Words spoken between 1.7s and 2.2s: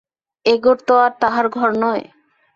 নয়।